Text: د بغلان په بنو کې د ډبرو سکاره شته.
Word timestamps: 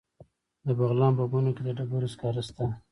د 0.65 0.67
بغلان 0.79 1.13
په 1.19 1.25
بنو 1.31 1.51
کې 1.55 1.61
د 1.65 1.69
ډبرو 1.77 2.07
سکاره 2.13 2.41
شته. 2.47 2.65